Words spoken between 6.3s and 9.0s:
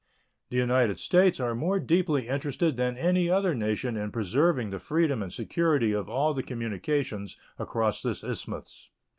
the communications across this isthmus.